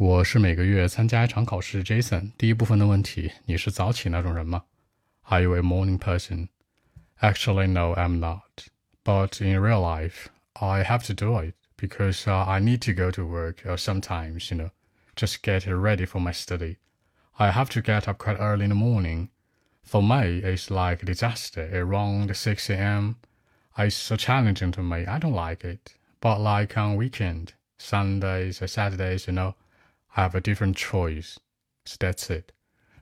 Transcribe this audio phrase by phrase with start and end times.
[0.00, 1.83] 我是每个月参加一场考试。
[1.83, 4.63] Jason，第一部分的问题，你是早起那种人吗？
[5.23, 6.49] Are you a morning person?
[7.19, 8.67] Actually, no, I'm not.
[9.03, 13.11] But in real life, I have to do it because uh, I need to go
[13.11, 14.71] to work or sometimes, you know,
[15.15, 16.77] just get ready for my study.
[17.37, 19.29] I have to get up quite early in the morning.
[19.83, 21.69] For me, it's like a disaster.
[21.73, 23.17] Around 6 a.m.,
[23.77, 25.05] it's so challenging to me.
[25.05, 25.95] I don't like it.
[26.19, 29.69] But like on weekend, Sundays or Saturdays, you know, I
[30.15, 31.37] have a different choice.
[31.85, 32.51] So that's it.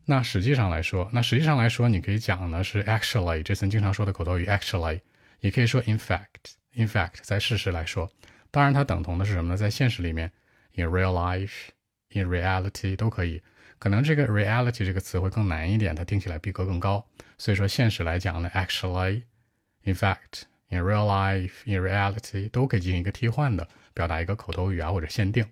[0.05, 5.01] 那实际上来说，那实际上来说，你可以讲呢是 actually，这次经常说的口头语 actually，
[5.39, 6.55] 也可以说 in fact。
[6.73, 8.11] in fact，在事实来说，
[8.49, 9.57] 当然它等同的是什么呢？
[9.57, 10.31] 在现实里面
[10.73, 13.41] ，in real life，in reality 都可以。
[13.77, 17.05] 可能这个 reality 这个词会更难一点，它听起来逼格更高。
[17.37, 25.45] 所以说现实来讲呢，actually，in fact，in real life，in reality 都可以进行一个替换的，表达一个口头语啊或者限定。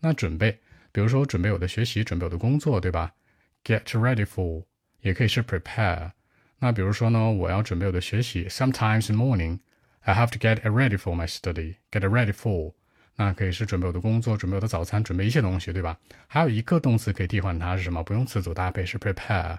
[0.00, 0.58] 那准备。
[0.98, 3.14] 比如说，准备我的学习，准备我的工作，对吧
[3.62, 4.64] ？Get ready for
[5.00, 6.10] 也可以是 prepare。
[6.58, 9.60] 那比如说呢，我要准备我的学习，Sometimes in morning
[10.00, 11.76] I have to get ready for my study.
[11.92, 12.72] Get ready for
[13.14, 15.96] 那可以是准备我的工作，准备我的早餐，准备一些东西，对吧？
[16.26, 18.02] 还有一个动词可以替换它是什么？
[18.02, 19.58] 不用词组搭配，是 prepare。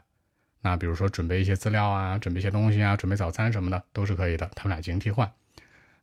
[0.59, 5.31] 那比如说准备一些资料啊，准备一些东西啊，准备早餐什么的都是可以的，它们俩进行替换。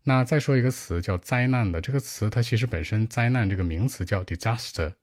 [0.05, 4.94] 那再说一个词叫灾难的，这个词它其实本身灾难这个名词叫 disaster。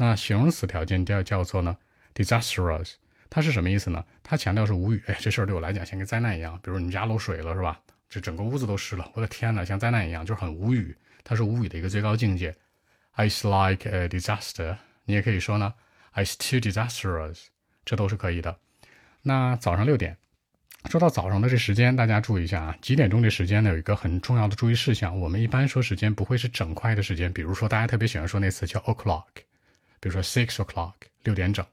[0.00, 1.76] 那形容词条件叫叫做呢
[2.14, 2.92] ，disastrous，
[3.28, 4.02] 它是什么意思呢？
[4.22, 6.58] 它强调是无语，哎，这事儿对我来讲像个灾难一样。
[6.62, 7.78] 比如你们家漏水了是吧？
[8.08, 10.96] 这整个屋子都湿了，我的天哪，像灾难一样，就是很无语。
[11.22, 12.56] 它是无语的一个最高境界。
[13.14, 14.78] It's like a disaster。
[15.04, 15.74] 你也可以说呢
[16.14, 17.48] ，It's too disastrous，
[17.84, 18.56] 这都是可以的。
[19.20, 20.16] 那早上六点，
[20.88, 23.68] 说到早上的这时间，大家注意一下啊，几点钟这时间呢？
[23.68, 29.26] 有一个很重要的注意事项，我们一般说时间不会是整块的时间，比如说大家特别喜欢说那词叫 o'clock。
[30.00, 31.64] 比如说 six o'clock 六点整，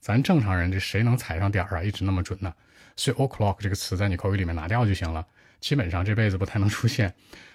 [0.00, 1.82] 咱正常人这谁能踩上点儿啊？
[1.82, 2.52] 一直那么准呢？
[2.96, 5.26] 所以 o'clock 这个词在你口语里面拿掉就行了，
[5.60, 7.14] 基本上这辈子不太能出现。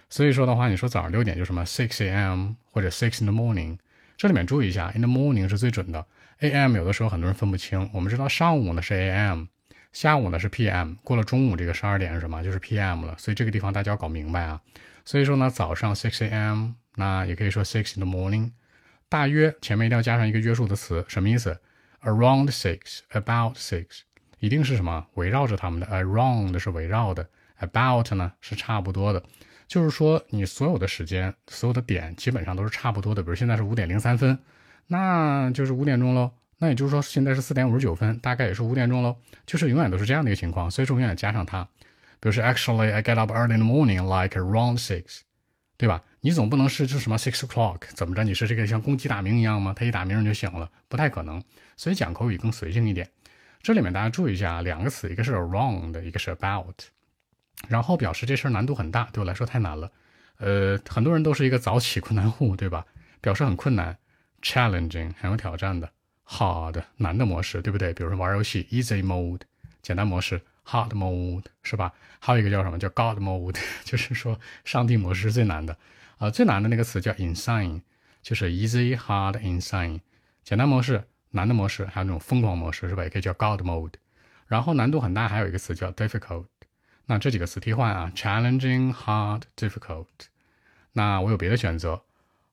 [0.10, 2.54] 所以说的话，你说早上六点就什么 six a.m.
[2.72, 3.78] 或者 six in the morning，
[4.16, 6.06] 这里面注意一下，in the morning 是最准的
[6.40, 6.76] ，a.m.
[6.76, 7.90] 有的时候很多人分不清。
[7.94, 9.46] 我们知道上午呢是 a.m.，
[9.92, 12.44] 下午呢是 p.m.，过了中午这个十二点是什么？
[12.44, 13.06] 就是 p.m.
[13.06, 13.16] 了。
[13.18, 14.62] 所以这个地方大家要搞明白啊。
[15.04, 16.74] 所以说呢，早上 six a.m.
[16.96, 18.52] 那也可以说 six in the morning。
[19.08, 21.60] 大约前面一定要加上一个约束的词，什么意思
[22.02, 24.02] ？Around six，about six，
[24.40, 25.08] 一定是什么？
[25.14, 25.88] 围绕着他们的。
[25.88, 27.30] Around 是围绕的
[27.60, 29.24] ，about 呢是差不多的。
[29.68, 33.24] 就是说，你所有的时间、所有的点基本上都是差不多的。
[33.24, 34.38] 比如现在是五点零三分，
[34.88, 36.32] 那就是五点钟喽。
[36.58, 39.16] 那也就是说，现在是四点五十九分，大概也是五点钟喽。
[39.46, 40.70] 就是永远都是这样的一个情况。
[40.70, 41.68] 所以说，永远加上它。
[42.20, 45.22] 比如说，Actually, I get up early in the morning, like around six，
[45.78, 46.02] 对吧？
[46.22, 48.24] 你总不能是就什么 six o'clock 怎么着？
[48.24, 49.74] 你是这个像公鸡打鸣一样吗？
[49.76, 51.44] 他一打鸣就醒了，不太可能。
[51.76, 53.10] 所以讲口语更随性一点。
[53.62, 56.76] 这里面大家注意一下，两个词，一个是 around，一个是 about，
[57.68, 59.92] 然后表示这事儿难度很大，对我来说太难了。
[60.38, 62.86] 呃，很多人都是一个早起困难户，对吧？
[63.22, 63.98] 表示很困难
[64.42, 65.92] ，challenging 很有挑战的
[66.28, 67.94] ，hard 难的模式，对不对？
[67.94, 69.42] 比如说玩游戏，easy mode
[69.82, 71.94] 简单模式，hard mode 是吧？
[72.20, 75.78] 还有一个叫什么叫 God mode，就是说上帝模式是最难的。
[76.18, 77.82] 啊，最难的那个词叫 insane，
[78.22, 80.00] 就是 easy、hard、insane，
[80.44, 83.04] 简单模式、难的模式，还有那种疯狂模式，是吧？
[83.04, 83.94] 也可以叫 God mode。
[84.48, 86.46] 然后难度很大，还有一个词叫 difficult。
[87.08, 90.08] 那这几个词替换啊，challenging、hard、difficult。
[90.94, 92.02] 那我有别的选择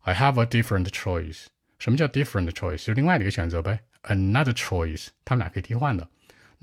[0.00, 1.47] ，I have a different choice。
[1.79, 2.79] 什么叫 different choice？
[2.79, 5.09] 就是另外的一个选择呗，another choice。
[5.25, 6.09] 他们俩可以替换的。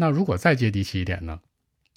[0.02, 1.42] 那如果再接地气一点呢？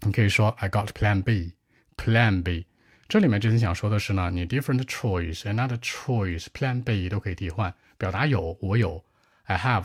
[0.00, 2.66] 你可以说 I got Plan B，Plan B。
[3.06, 9.04] 这里面这次想说的是呢，你 different choice、another choice、plan B 都可以替换，表达有我有
[9.44, 9.84] ，I have、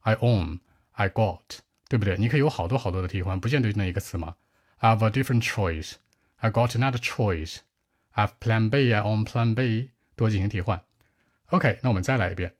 [0.00, 0.60] I own、
[0.92, 1.42] I got，
[1.86, 2.16] 对不对？
[2.16, 4.36] 你可以有好多好多的替换，不见得就那一个词嘛。
[4.78, 5.96] I have a different choice、
[6.36, 7.58] I got another choice、
[8.12, 10.80] I have plan B、I own plan B，多进行替换。
[11.48, 12.54] OK，那我们再来一遍。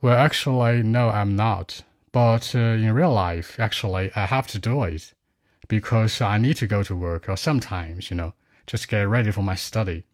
[0.00, 1.82] Well, actually, no, I'm not.
[2.16, 5.12] But uh, in real life, actually, I have to do it
[5.68, 8.32] because I need to go to work or sometimes, you know
[8.66, 10.04] just get ready for my study.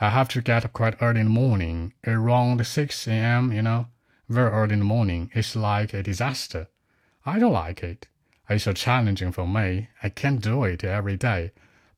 [0.00, 3.86] I have to get up quite early in the morning, around 6 a.m., you know,
[4.28, 5.30] very early in the morning.
[5.34, 6.68] It's like a disaster.
[7.24, 8.08] I don't like it.
[8.48, 9.88] It's so challenging for me.
[10.02, 11.52] I can't do it every day.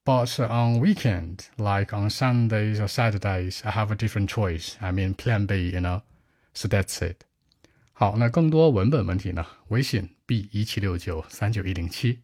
[0.05, 4.77] But on weekend, like on Sundays or Saturdays, I have a different choice.
[4.81, 6.03] I mean plan B, you know.
[6.55, 7.25] So that's it.
[8.03, 9.47] 好，那更多文本问题呢？
[9.69, 12.19] 微信 b 一七六九三九一零七。